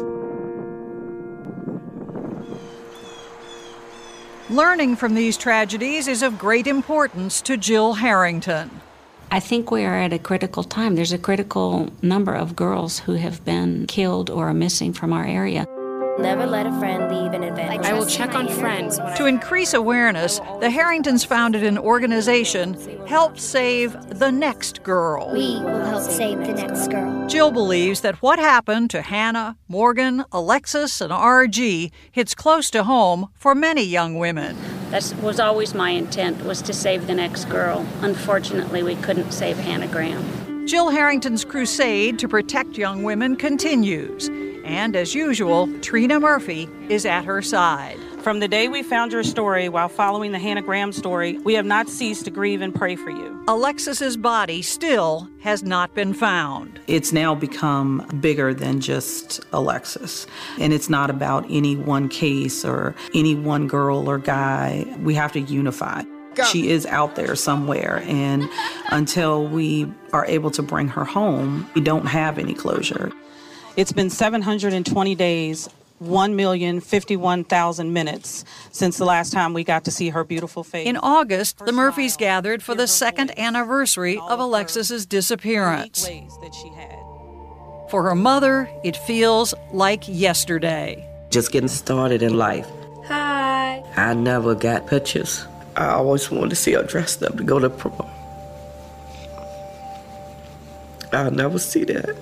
[4.52, 8.82] Learning from these tragedies is of great importance to Jill Harrington.
[9.32, 10.96] I think we are at a critical time.
[10.96, 15.26] There's a critical number of girls who have been killed or are missing from our
[15.26, 15.66] area.
[16.20, 17.86] Never let a friend leave an advantage.
[17.86, 19.00] I will check on friends.
[19.18, 22.76] To increase awareness, the Harringtons founded an organization,
[23.08, 25.32] Help Save the Next Girl.
[25.34, 27.28] We will help save the next girl.
[27.28, 33.30] Jill believes that what happened to Hannah, Morgan, Alexis, and RG hits close to home
[33.36, 34.58] for many young women.
[34.92, 37.86] That was always my intent, was to save the next girl.
[38.02, 40.68] Unfortunately, we couldn't save Hannah Graham.
[40.68, 44.30] Jill Harrington's crusade to protect young women continues.
[44.72, 48.00] And as usual, Trina Murphy is at her side.
[48.22, 51.66] From the day we found your story while following the Hannah Graham story, we have
[51.66, 53.44] not ceased to grieve and pray for you.
[53.50, 56.80] Alexis's body still has not been found.
[56.88, 60.26] It's now become bigger than just Alexis.
[60.58, 64.86] And it's not about any one case or any one girl or guy.
[65.02, 66.04] We have to unify.
[66.36, 66.46] Go.
[66.46, 68.48] She is out there somewhere, and
[68.88, 73.12] until we are able to bring her home, we don't have any closure.
[73.78, 75.70] It's been 720 days
[76.04, 80.86] 1,051,000 minutes since the last time we got to see her beautiful face.
[80.86, 86.06] In August, the Murphys gathered for the second anniversary of Alexis's disappearance.
[87.90, 91.08] For her mother, it feels like yesterday.
[91.30, 92.68] Just getting started in life.
[93.06, 93.84] Hi.
[93.96, 95.46] I never got pictures.
[95.78, 98.10] I always wanted to see her dressed up to go to prom.
[101.14, 102.18] I'll never see that.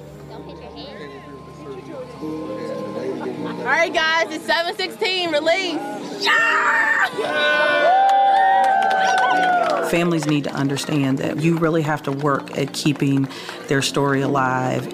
[3.69, 5.77] All right, guys, it's 716, release.
[9.91, 13.27] Families need to understand that you really have to work at keeping
[13.67, 14.91] their story alive.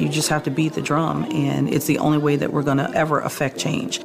[0.00, 2.78] You just have to beat the drum, and it's the only way that we're going
[2.78, 3.98] to ever affect change.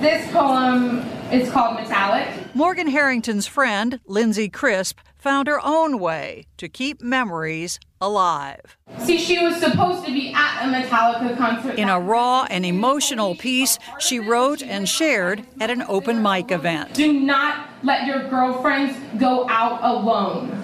[0.00, 2.54] This poem is called Metallic.
[2.54, 8.76] Morgan Harrington's friend, Lindsay Crisp, found her own way to keep memories alive.
[8.98, 11.78] See, she was supposed to be at a Metallica concert.
[11.78, 16.94] In a raw and emotional piece she wrote and shared at an open mic event.
[16.94, 20.62] Do not let your girlfriends go out alone.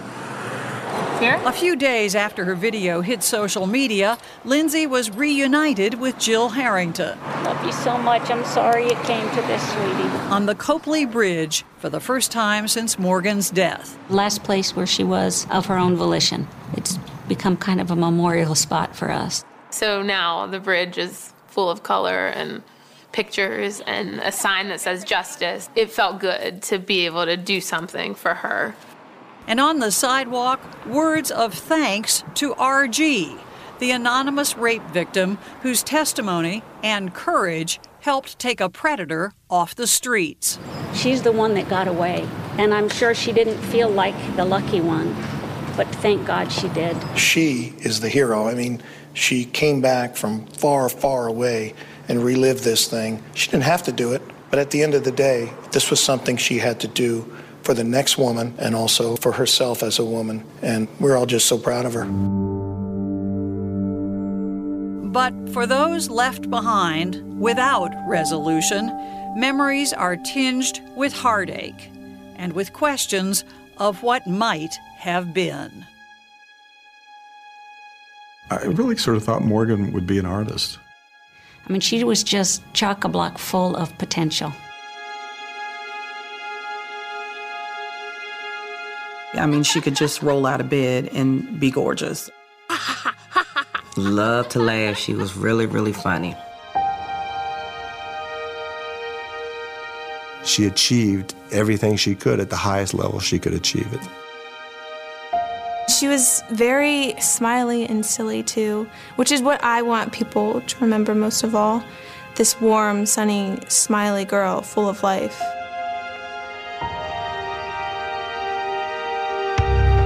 [1.20, 1.40] Here?
[1.44, 7.18] A few days after her video hit social media, Lindsay was reunited with Jill Harrington.
[7.44, 8.28] Love you so much.
[8.28, 10.08] I'm sorry it came to this, sweetie.
[10.30, 13.96] On the Copley Bridge for the first time since Morgan's death.
[14.10, 16.48] Last place where she was of her own volition.
[16.74, 16.98] It's
[17.34, 19.42] become kind of a memorial spot for us.
[19.70, 22.62] So now the bridge is full of color and
[23.12, 25.70] pictures and a sign that says justice.
[25.74, 28.74] It felt good to be able to do something for her.
[29.46, 33.38] And on the sidewalk, words of thanks to RG,
[33.78, 40.58] the anonymous rape victim whose testimony and courage helped take a predator off the streets.
[40.92, 42.28] She's the one that got away,
[42.58, 45.14] and I'm sure she didn't feel like the lucky one,
[45.76, 46.96] but thank God she did.
[47.16, 48.48] She is the hero.
[48.48, 48.82] I mean,
[49.14, 51.74] she came back from far, far away
[52.08, 53.22] and relived this thing.
[53.34, 56.00] She didn't have to do it, but at the end of the day, this was
[56.00, 57.30] something she had to do
[57.62, 60.44] for the next woman and also for herself as a woman.
[60.62, 62.04] And we're all just so proud of her.
[65.08, 68.86] But for those left behind without resolution,
[69.36, 71.90] memories are tinged with heartache
[72.36, 73.44] and with questions
[73.78, 75.86] of what might have been.
[78.50, 80.78] I really sort of thought Morgan would be an artist.
[81.66, 84.52] I mean, she was just chock a block full of potential.
[89.34, 92.30] I mean, she could just roll out of bed and be gorgeous.
[93.96, 94.98] Love to laugh.
[94.98, 96.36] She was really, really funny.
[100.44, 104.00] She achieved everything she could at the highest level she could achieve it.
[105.90, 111.14] She was very smiley and silly too, which is what I want people to remember
[111.14, 111.82] most of all.
[112.34, 115.40] This warm, sunny, smiley girl full of life.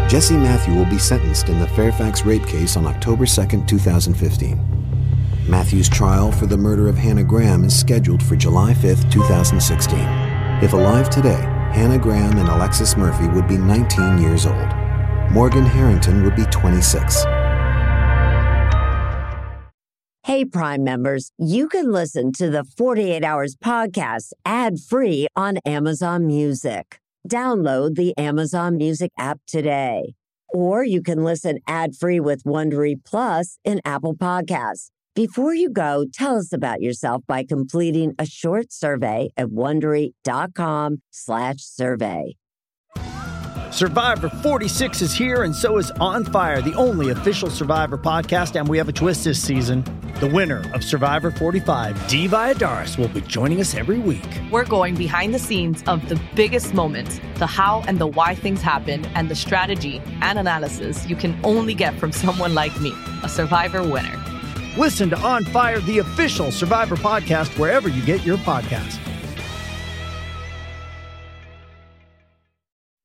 [0.08, 4.60] Jesse Matthew will be sentenced in the Fairfax rape case on October 2, 2015.
[5.48, 10.25] Matthew's trial for the murder of Hannah Graham is scheduled for July 5, 2016.
[10.62, 11.42] If alive today,
[11.74, 14.68] Hannah Graham and Alexis Murphy would be 19 years old.
[15.30, 17.24] Morgan Harrington would be 26.
[20.22, 26.26] Hey, Prime members, you can listen to the 48 Hours podcast ad free on Amazon
[26.26, 27.00] Music.
[27.28, 30.14] Download the Amazon Music app today.
[30.54, 34.90] Or you can listen ad-free with Wondery Plus in Apple Podcasts.
[35.16, 42.36] Before you go, tell us about yourself by completing a short survey at wondery.com/survey.
[43.70, 48.60] Survivor 46 is here, and so is On Fire, the only official Survivor podcast.
[48.60, 49.82] And we have a twist this season.
[50.20, 54.28] The winner of Survivor 45, Dee Valladares, will be joining us every week.
[54.50, 58.60] We're going behind the scenes of the biggest moments, the how and the why things
[58.60, 62.92] happen, and the strategy and analysis you can only get from someone like me,
[63.22, 64.22] a Survivor winner.
[64.76, 68.98] Listen to On Fire, the official Survivor podcast, wherever you get your podcast.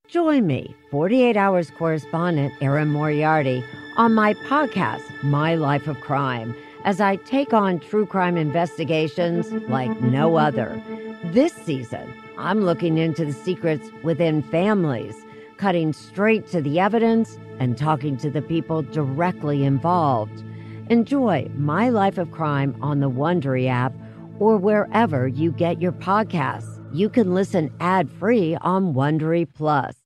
[0.10, 3.64] Join me, 48 Hours correspondent Erin Moriarty,
[3.96, 6.54] on my podcast, My Life of Crime,
[6.84, 10.82] as I take on true crime investigations like no other.
[11.24, 15.16] This season, I'm looking into the secrets within families,
[15.56, 20.44] cutting straight to the evidence and talking to the people directly involved.
[20.92, 23.94] Enjoy My Life of Crime on the Wondery app
[24.40, 26.86] or wherever you get your podcasts.
[26.94, 30.01] You can listen ad-free on Wondery Plus.